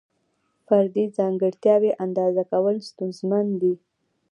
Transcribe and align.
فردي 0.67 1.05
ځانګړتیاوې 1.17 1.91
اندازه 2.05 2.43
کول 2.51 2.75
ستونزمن 2.89 3.45
دي. 3.61 3.73